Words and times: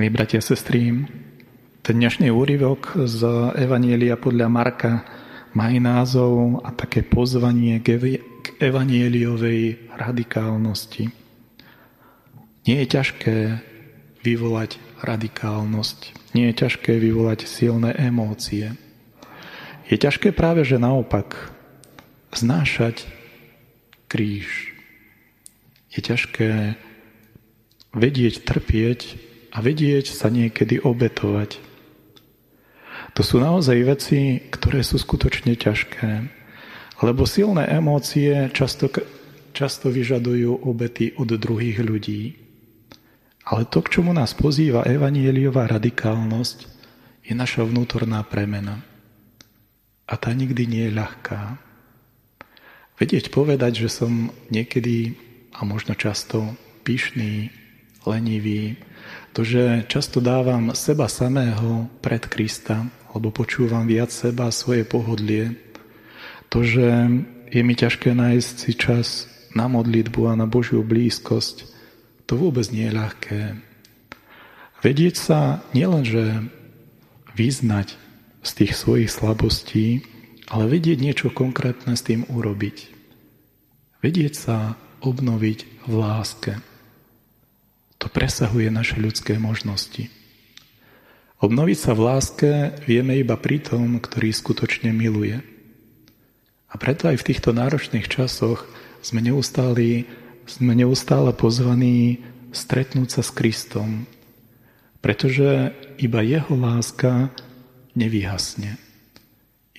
Milí 0.00 0.16
bratia 0.16 0.40
a 0.40 0.48
sestry, 0.48 0.96
dnešný 1.84 2.32
úryvok 2.32 3.04
z 3.04 3.20
Evanielia 3.52 4.16
podľa 4.16 4.48
Marka 4.48 5.04
má 5.52 5.68
aj 5.68 5.76
názov 5.76 6.64
a 6.64 6.72
také 6.72 7.04
pozvanie 7.04 7.76
k 7.84 8.56
evanieliovej 8.56 9.92
radikálnosti. 9.92 11.12
Nie 12.64 12.80
je 12.80 12.86
ťažké 12.96 13.36
vyvolať 14.24 14.80
radikálnosť, 15.04 16.32
nie 16.32 16.48
je 16.48 16.54
ťažké 16.64 16.96
vyvolať 16.96 17.44
silné 17.44 17.92
emócie. 18.00 18.72
Je 19.84 20.00
ťažké 20.00 20.32
práve, 20.32 20.64
že 20.64 20.80
naopak 20.80 21.52
znášať 22.32 23.04
kríž. 24.08 24.72
Je 25.92 26.00
ťažké 26.00 26.80
vedieť 27.92 28.48
trpieť 28.48 29.28
a 29.50 29.58
vedieť 29.58 30.14
sa 30.14 30.30
niekedy 30.30 30.78
obetovať. 30.82 31.58
To 33.18 33.22
sú 33.26 33.42
naozaj 33.42 33.78
veci, 33.82 34.38
ktoré 34.38 34.86
sú 34.86 34.96
skutočne 35.00 35.58
ťažké, 35.58 36.10
lebo 37.02 37.26
silné 37.26 37.66
emócie 37.66 38.52
často, 38.54 38.86
často 39.50 39.90
vyžadujú 39.90 40.62
obety 40.62 41.16
od 41.18 41.34
druhých 41.34 41.82
ľudí. 41.82 42.38
Ale 43.50 43.66
to, 43.66 43.82
k 43.82 43.98
čomu 43.98 44.14
nás 44.14 44.36
pozýva 44.36 44.86
evanieliová 44.86 45.66
radikálnosť, 45.66 46.58
je 47.26 47.34
naša 47.34 47.66
vnútorná 47.66 48.22
premena. 48.22 48.84
A 50.06 50.14
tá 50.14 50.30
nikdy 50.30 50.66
nie 50.66 50.84
je 50.90 50.96
ľahká. 50.98 51.58
Vedieť 53.00 53.32
povedať, 53.32 53.86
že 53.86 53.88
som 53.90 54.30
niekedy 54.52 55.16
a 55.56 55.64
možno 55.66 55.96
často 55.96 56.54
pyšný, 56.84 57.48
lenivý, 58.04 58.80
to, 59.32 59.46
že 59.46 59.86
často 59.86 60.18
dávam 60.18 60.74
seba 60.74 61.06
samého 61.06 61.86
pred 62.02 62.24
Krista, 62.26 62.86
alebo 63.10 63.30
počúvam 63.34 63.86
viac 63.86 64.10
seba 64.10 64.50
svoje 64.50 64.86
pohodlie. 64.86 65.58
To, 66.50 66.66
že 66.66 67.06
je 67.50 67.62
mi 67.62 67.74
ťažké 67.74 68.14
nájsť 68.14 68.54
si 68.54 68.72
čas 68.74 69.30
na 69.54 69.66
modlitbu 69.66 70.30
a 70.30 70.38
na 70.38 70.46
Božiu 70.46 70.86
blízkosť, 70.86 71.66
to 72.26 72.38
vôbec 72.38 72.66
nie 72.70 72.86
je 72.86 72.94
ľahké. 72.94 73.40
Vedieť 74.80 75.14
sa 75.18 75.38
nielenže 75.74 76.46
vyznať 77.34 77.98
z 78.46 78.50
tých 78.54 78.72
svojich 78.78 79.10
slabostí, 79.10 80.06
ale 80.50 80.70
vedieť 80.70 80.98
niečo 80.98 81.28
konkrétne 81.30 81.94
s 81.94 82.06
tým 82.06 82.26
urobiť. 82.30 82.90
Vedieť 84.00 84.34
sa 84.34 84.56
obnoviť 85.02 85.86
v 85.86 85.92
láske. 85.94 86.52
Presahuje 88.20 88.68
naše 88.68 89.00
ľudské 89.00 89.40
možnosti. 89.40 90.12
Obnoviť 91.40 91.78
sa 91.80 91.96
v 91.96 92.04
láske 92.04 92.50
vieme 92.84 93.16
iba 93.16 93.32
pri 93.40 93.64
tom, 93.64 93.96
ktorý 93.96 94.28
skutočne 94.28 94.92
miluje. 94.92 95.40
A 96.68 96.76
preto 96.76 97.08
aj 97.08 97.16
v 97.16 97.26
týchto 97.32 97.56
náročných 97.56 98.04
časoch 98.12 98.68
sme 99.00 99.24
neustáli, 99.24 100.04
sme 100.44 100.76
neustále 100.76 101.32
pozvaní 101.32 102.20
stretnúť 102.52 103.08
sa 103.08 103.22
s 103.24 103.32
Kristom, 103.32 104.04
pretože 105.00 105.72
iba 105.96 106.20
Jeho 106.20 106.60
láska 106.60 107.32
nevyhasne. 107.96 108.76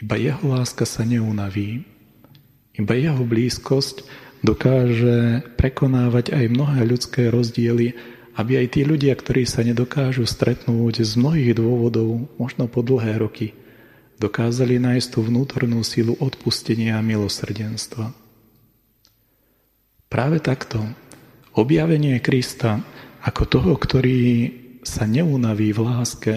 Iba 0.00 0.16
Jeho 0.16 0.48
láska 0.48 0.88
sa 0.88 1.04
neunaví. 1.04 1.84
Iba 2.72 2.96
Jeho 2.96 3.20
blízkosť 3.20 4.00
dokáže 4.40 5.44
prekonávať 5.60 6.32
aj 6.32 6.44
mnohé 6.48 6.88
ľudské 6.88 7.28
rozdiely, 7.28 7.92
aby 8.40 8.64
aj 8.64 8.66
tí 8.72 8.88
ľudia, 8.88 9.12
ktorí 9.12 9.44
sa 9.44 9.60
nedokážu 9.60 10.24
stretnúť 10.24 11.04
z 11.04 11.12
mnohých 11.20 11.60
dôvodov, 11.60 12.24
možno 12.40 12.72
po 12.72 12.80
dlhé 12.80 13.20
roky, 13.20 13.52
dokázali 14.16 14.80
nájsť 14.80 15.08
tú 15.12 15.20
vnútornú 15.28 15.84
silu 15.84 16.16
odpustenia 16.16 16.96
a 16.96 17.04
milosrdenstva. 17.04 18.16
Práve 20.08 20.40
takto 20.40 20.80
objavenie 21.52 22.16
Krista 22.24 22.80
ako 23.20 23.42
toho, 23.44 23.72
ktorý 23.76 24.20
sa 24.80 25.04
neunaví 25.04 25.76
v 25.76 25.80
láske 25.84 26.34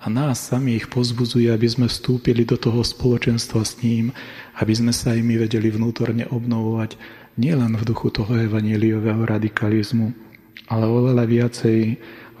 a 0.00 0.06
nás 0.06 0.54
samých 0.54 0.86
pozbudzuje, 0.86 1.50
aby 1.50 1.66
sme 1.66 1.86
vstúpili 1.90 2.46
do 2.46 2.54
toho 2.54 2.80
spoločenstva 2.86 3.66
s 3.66 3.82
ním, 3.82 4.14
aby 4.62 4.70
sme 4.70 4.94
sa 4.94 5.18
aj 5.18 5.20
my 5.20 5.34
vedeli 5.42 5.68
vnútorne 5.68 6.30
obnovovať 6.30 6.94
nielen 7.36 7.74
v 7.74 7.82
duchu 7.84 8.14
toho 8.14 8.38
evaníliového 8.38 9.26
radikalizmu, 9.26 10.29
ale 10.66 10.84
oveľa 10.84 11.24
viacej 11.24 11.80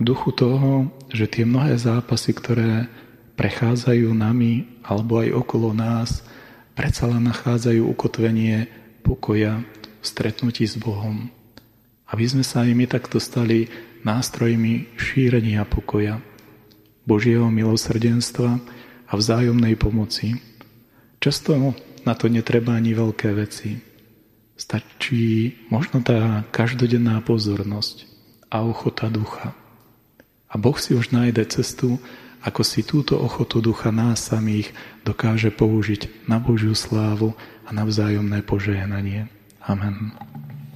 duchu 0.00 0.32
toho, 0.32 0.88
že 1.12 1.28
tie 1.28 1.44
mnohé 1.44 1.76
zápasy, 1.76 2.32
ktoré 2.32 2.88
prechádzajú 3.36 4.12
nami 4.16 4.80
alebo 4.80 5.20
aj 5.20 5.28
okolo 5.36 5.76
nás, 5.76 6.24
predsa 6.72 7.08
len 7.08 7.28
nachádzajú 7.28 7.84
ukotvenie 7.84 8.68
pokoja 9.04 9.60
v 10.00 10.04
stretnutí 10.04 10.64
s 10.64 10.80
Bohom. 10.80 11.28
Aby 12.08 12.24
sme 12.26 12.44
sa 12.44 12.64
aj 12.64 12.72
my 12.72 12.84
takto 12.88 13.20
stali 13.20 13.68
nástrojmi 14.04 14.96
šírenia 14.96 15.68
pokoja, 15.68 16.24
Božieho 17.04 17.48
milosrdenstva 17.52 18.60
a 19.08 19.12
vzájomnej 19.12 19.76
pomoci. 19.76 20.40
Často 21.20 21.76
na 22.08 22.12
to 22.16 22.32
netreba 22.32 22.76
ani 22.76 22.96
veľké 22.96 23.28
veci. 23.36 23.76
Stačí 24.56 25.56
možno 25.72 26.00
tá 26.00 26.44
každodenná 26.52 27.20
pozornosť 27.24 28.09
a 28.50 28.66
ochota 28.66 29.06
ducha. 29.06 29.54
A 30.50 30.58
Boh 30.58 30.74
si 30.74 30.98
už 30.98 31.14
nájde 31.14 31.46
cestu, 31.46 32.02
ako 32.42 32.66
si 32.66 32.82
túto 32.82 33.20
ochotu 33.20 33.62
ducha 33.62 33.94
nás 33.94 34.26
samých 34.26 34.74
dokáže 35.06 35.54
použiť 35.54 36.26
na 36.26 36.42
Božiu 36.42 36.74
slávu 36.74 37.38
a 37.64 37.70
na 37.70 37.86
vzájomné 37.86 38.42
požehnanie. 38.42 39.30
Amen. 39.62 40.10